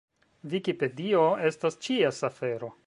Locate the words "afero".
2.31-2.77